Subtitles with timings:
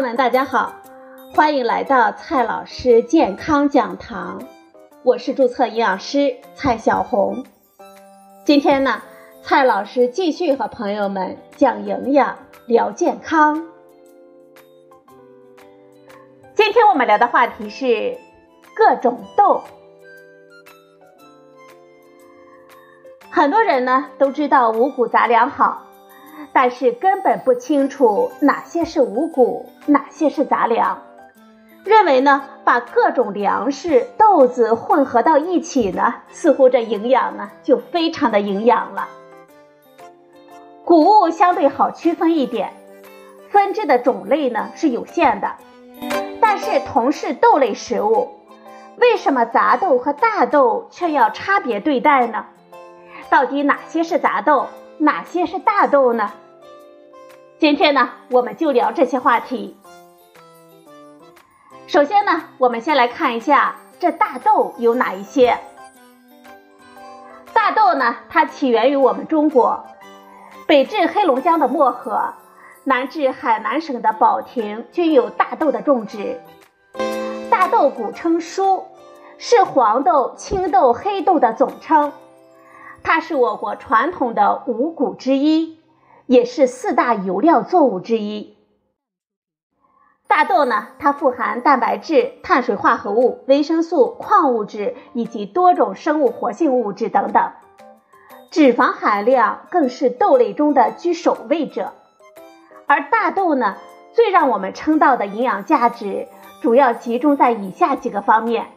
[0.00, 0.72] 友们，大家好，
[1.34, 4.42] 欢迎来到蔡老师健康讲堂，
[5.02, 7.44] 我是注册营养师蔡小红。
[8.46, 9.02] 今天呢，
[9.42, 13.66] 蔡老师继续和朋友们讲营养、聊健康。
[16.54, 18.16] 今天我们聊的话题是
[18.74, 19.60] 各种豆。
[23.28, 25.89] 很多人呢都知道五谷杂粮好。
[26.52, 31.02] 但是根本不清楚哪些是五谷，哪些是杂粮，
[31.84, 39.08] 认为呢把各种粮食豆子混合到一起呢，似乎这营养呢就非常的营养了。
[40.84, 42.72] 谷物相对好区分一点，
[43.48, 45.52] 分支的种类呢是有限的，
[46.40, 48.28] 但是同是豆类食物，
[48.98, 52.46] 为什么杂豆和大豆却要差别对待呢？
[53.30, 54.66] 到底哪些是杂豆？
[55.02, 56.30] 哪些是大豆呢？
[57.58, 59.74] 今天呢，我们就聊这些话题。
[61.86, 65.56] 首先呢，我们先来看一下这大豆有哪一些。
[67.54, 69.86] 大豆呢，它起源于我们中国，
[70.66, 72.34] 北至黑龙江的漠河，
[72.84, 76.38] 南至海南省的保亭均有大豆的种植。
[77.48, 78.84] 大豆古称菽，
[79.38, 82.12] 是黄豆、青豆、黑豆的总称。
[83.02, 85.78] 它是我国传统的五谷之一，
[86.26, 88.56] 也是四大油料作物之一。
[90.28, 97.50] 大豆呢，它富含蛋白质、碳水化合物、维生素、矿物质以及多种生物活性物质等等，
[98.50, 101.92] 脂肪含量更是豆类中的居首位者。
[102.86, 103.76] 而大豆呢，
[104.12, 106.28] 最让我们称道的营养价值，
[106.62, 108.68] 主要集中在以下几个方面。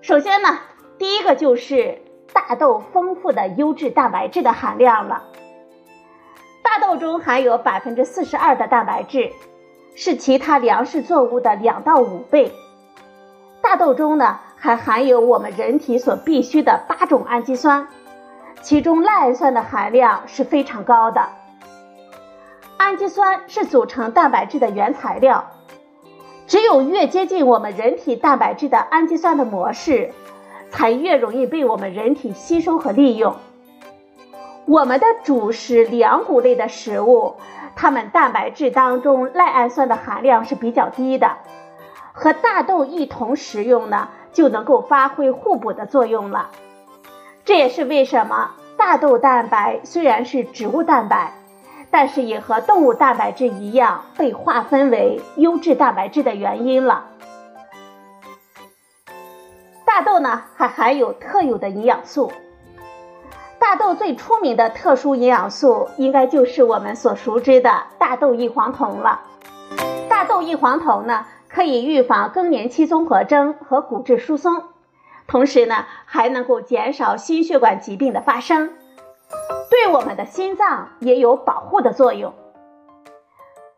[0.00, 0.60] 首先呢，
[0.98, 2.05] 第一个就是。
[2.36, 5.22] 大豆丰富的优质蛋白质的含量了。
[6.62, 9.32] 大豆中含有百分之四十二的蛋白质，
[9.94, 12.52] 是其他粮食作物的两到五倍。
[13.62, 17.88] 大豆中呢还含有我们人体所必需的八种氨基酸，
[18.60, 21.26] 其中赖氨酸的含量是非常高的。
[22.76, 25.46] 氨基酸是组成蛋白质的原材料，
[26.46, 30.12] 只有越接近我们人体蛋白质的氨基酸的模式。
[30.70, 33.36] 才越容易被我们人体吸收和利用。
[34.66, 37.36] 我们的主食粮谷类的食物，
[37.76, 41.36] 它们蛋白质当中赖氨酸的含量是比较低的，
[42.12, 46.50] 和大豆一同食用呢，就能够发挥互补的作用了。
[47.44, 51.32] 这也是为什么大豆蛋白虽然是植物蛋白，
[51.92, 57.04] 但是也和动物蛋白质一样被划分为优质蛋白质的原因了。
[59.96, 62.30] 大豆呢，还含有特有的营养素。
[63.58, 69.22] 大豆最出名的特殊营养素，应该就是我们所熟知的大豆异黄酮了。
[70.06, 74.64] 大豆异黄酮呢，可以预防更年期综合征和骨质疏松，
[75.26, 78.74] 同时呢，还能够减少心血管疾病的发生，
[79.70, 82.34] 对我们的心脏也有保护的作用。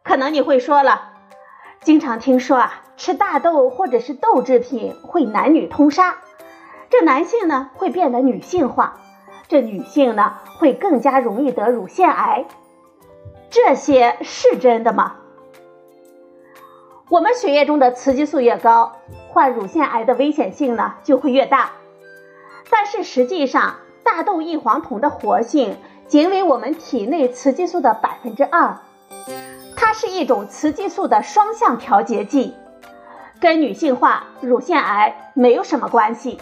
[0.02, 1.12] 可能你会说了。
[1.80, 6.18] 经常听说啊，吃大豆或者是豆制品会男女通杀，
[6.90, 9.00] 这男性呢会变得女性化，
[9.46, 12.44] 这女性呢会更加容易得乳腺癌，
[13.50, 15.14] 这些是真的吗？
[17.08, 18.96] 我们血液中的雌激素越高，
[19.28, 21.70] 患乳腺癌的危险性呢就会越大。
[22.68, 25.76] 但是实际上，大豆异黄酮的活性
[26.08, 28.76] 仅为我们体内雌激素的百分之二。
[29.76, 32.54] 它是一种雌激素的双向调节剂，
[33.40, 36.40] 跟女性化、乳腺癌没有什么关系。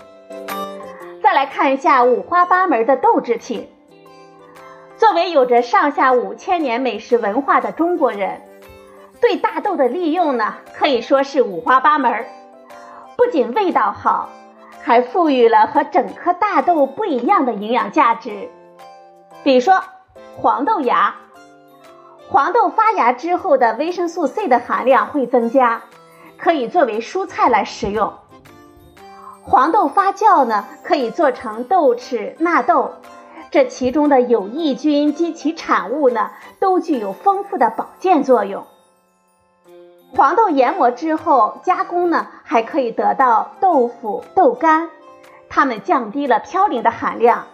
[1.23, 3.69] 再来看一下五花八门的豆制品。
[4.97, 8.41] 作为有着上下五千年美食文化的中国人，
[9.21, 12.25] 对大豆的利用呢，可以说是五花八门。
[13.17, 14.31] 不仅味道好，
[14.83, 18.49] 还赋予了和整颗大豆不一样的营养价值。
[19.45, 19.83] 比如说
[20.37, 21.15] 黄豆芽。
[22.29, 25.83] 黄豆发芽之后的维生素 C 的含量会增加，
[26.39, 28.13] 可以作为蔬菜来食用。
[29.43, 32.95] 黄豆发酵呢，可以做成豆豉、纳豆，
[33.51, 38.67] 这其中的有益菌及其产物呢，都具有丰富的保健作用。
[40.17, 44.91] 黄豆研磨之后加工呢，还可以得到豆腐、豆干，
[45.49, 47.47] 它们降低了嘌呤的含量，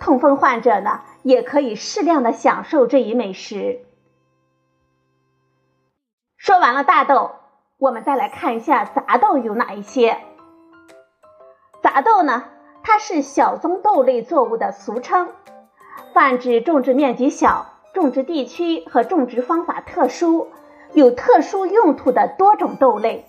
[0.00, 3.80] 痛风患者呢，也可以适量的享受这一美食。
[6.36, 7.32] 说完了大豆，
[7.78, 10.16] 我们再来看一下杂豆有哪一些。
[11.82, 12.44] 杂豆呢，
[12.82, 15.28] 它是小棕豆类作物的俗称，
[16.14, 20.48] 泛指种植面积小、种植地区和种植方法特殊、
[20.94, 23.26] 有特殊用途的多种豆类，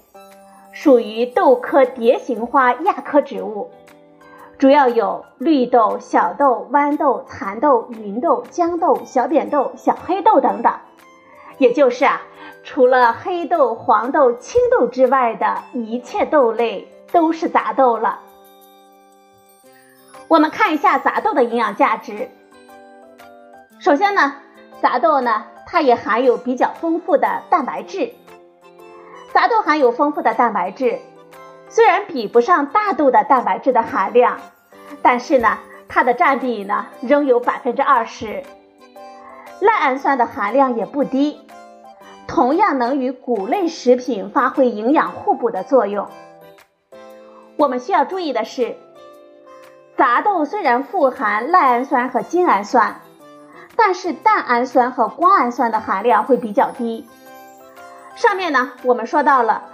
[0.72, 3.70] 属于豆科蝶形花亚科植物，
[4.58, 10.74] 主要有绿豆、小豆、豌豆、蚕豆、芸豆、豇豆、小扁豆、小黑豆等等。
[11.58, 12.22] 也就是啊，
[12.68, 18.20] 除了黑豆、黄豆、青豆之外的一切豆类都是杂豆了。
[20.28, 22.30] 我们看一下杂豆的营养价值。
[23.80, 24.36] 首先呢，
[24.82, 28.12] 杂豆呢，它也含有比较丰富的蛋白质。
[29.32, 31.00] 杂豆含有丰富的蛋白质，
[31.70, 34.40] 虽然比不上大豆的蛋白质的含量，
[35.02, 38.44] 但是呢，它的占比呢仍有百分之二十。
[39.62, 41.47] 赖氨酸的含量也不低，
[42.28, 46.08] 同样能与谷类食品发挥营养互补的作用。
[47.58, 48.76] 我们需要注意的是，
[49.98, 53.02] 杂豆虽然富含赖氨酸和精氨酸。
[53.80, 57.08] 但是蛋氨酸和胱氨酸的含量会比较低。
[58.16, 59.66] 上面呢，我们说到了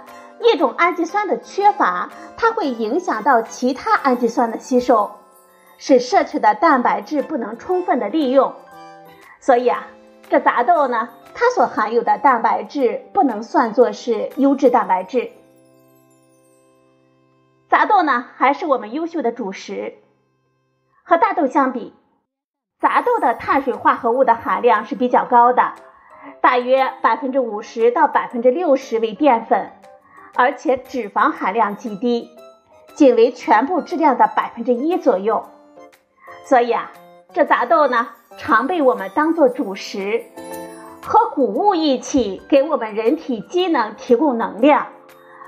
[0.42, 5.10] 一种氨基酸的缺乏，它会影响到其他氨基酸的吸收，
[5.78, 8.52] 使摄取的蛋白质不能充分的利用。
[9.40, 9.86] 所以啊，
[10.28, 15.32] 这杂豆呢，它所含有的蛋白质不能算作是优质蛋白质。
[17.68, 19.94] 杂豆呢，还是我们优秀的主食，
[21.02, 21.92] 和大豆相比。
[22.78, 25.72] 杂豆的碳水化合物的含量是比较高的，
[26.40, 29.72] 大约百分之五十到百分之六十为淀粉，
[30.34, 32.30] 而且脂肪含量极低，
[32.94, 35.48] 仅为全部质量的百分之一左右。
[36.44, 36.92] 所以啊，
[37.32, 40.22] 这杂豆呢，常被我们当做主食，
[41.34, 44.86] 谷物一起给我们人体机能提供能量，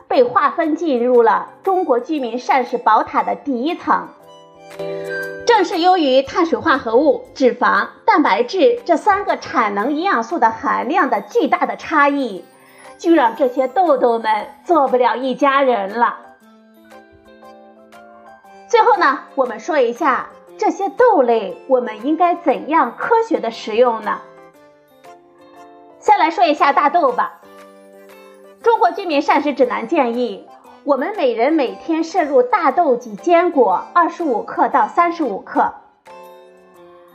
[0.09, 4.09] 被划分进入了中国居民膳食宝塔的第一层。
[5.47, 12.45] 正是由于碳水化合物、脂肪、蛋白质这三个产能营养素的含量的巨大的差异，
[12.99, 16.17] 就让这些豆豆们做不了一家人了。
[18.67, 24.19] 最后呢，我们说一下这些豆类我们应该怎样科学的食用呢？
[26.07, 27.41] 先来说一下大豆吧。
[28.63, 30.47] 中国居民膳食指南建议。
[30.85, 35.75] 我们每人每天摄入大豆及坚果二十五克到三十五克。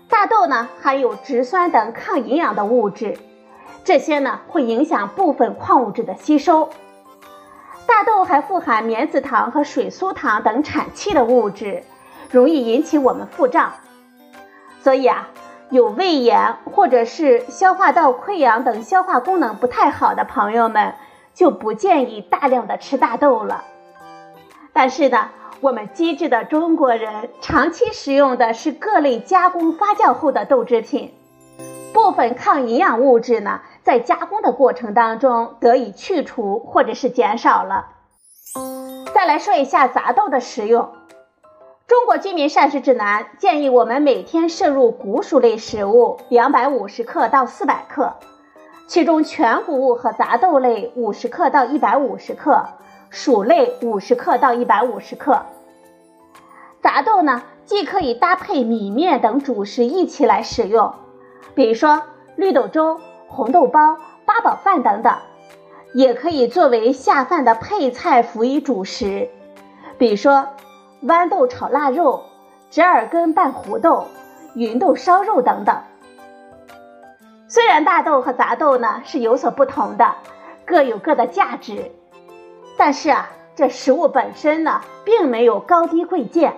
[0.09, 3.17] 大豆呢含有植酸等抗营养的物质，
[3.85, 6.69] 这些呢会影响部分矿物质的吸收。
[7.87, 11.85] 大豆还富含棉子糖和水苏糖等产气的物质，
[12.29, 13.71] 容易引起我们腹胀。
[14.81, 15.29] 所以啊，
[15.71, 20.93] 有胃炎或者是消化道溃疡等消化功能不太好的朋友们。
[21.33, 23.63] 就不建议大量的吃大豆了。
[24.73, 25.29] 但是呢，
[25.61, 31.13] 我们机智的中国人长期食用的是各类加工发酵后的豆制品，
[31.93, 37.87] 部分抗营养物质呢，在加工的过程当中得以去除或者是减少了。
[39.15, 40.91] 再来说一下杂豆的食用，
[41.91, 48.13] 中国居民膳食指南建议我们每天摄入谷薯类食物两百五十克到四百克。
[48.87, 52.65] 其中全谷物和杂豆类五十克到一百五十克，
[53.09, 55.41] 薯类五十克到一百五十克。
[56.81, 60.93] 杂豆呢，既可以搭配米面等主食一起来使用，
[61.53, 62.03] 比如说
[62.37, 65.13] 绿豆粥、红豆包、八宝饭等等，
[65.93, 69.27] 也可以作为下饭的配菜辅以主食，
[69.97, 70.47] 比如说
[71.03, 72.25] 豌豆炒腊肉、
[72.69, 74.05] 折耳根拌胡豆、
[74.53, 75.75] 芸豆烧肉等等。
[77.47, 80.13] 虽然大豆和杂豆呢是有所不同的，
[80.63, 81.91] 各有各的价值，
[82.77, 86.53] 但是啊，这食物本身呢并没有高低贵贱。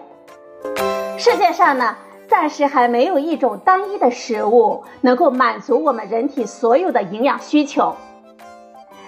[1.17, 1.95] 世界上呢
[2.27, 7.95] 暂时还没有一种单一的食物能够满足我们人体所有的营养需求，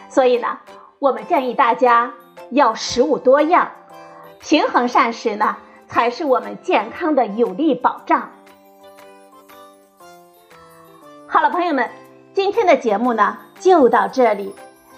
[0.07, 0.59] 所以呢，
[0.99, 2.13] 我们建议大家
[2.51, 3.71] 要食物多样，
[4.47, 8.29] 平衡膳食呢才是我们健康的有力保障。
[11.25, 11.89] 好了，朋友们，
[12.31, 14.53] 今天的节目呢就到这里，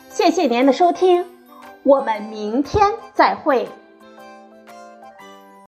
[0.10, 1.26] 谢谢您的收听，
[1.84, 3.70] 我们明天再会。